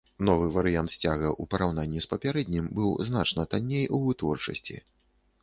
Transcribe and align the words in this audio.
Новы 0.27 0.45
варыянт 0.53 0.91
сцяга 0.93 1.29
ў 1.31 1.43
параўнанні 1.51 1.99
з 2.07 2.09
папярэднім 2.15 2.71
быў 2.81 2.89
значна 3.11 3.47
танней 3.53 3.85
у 3.99 4.03
вытворчасці. 4.09 4.75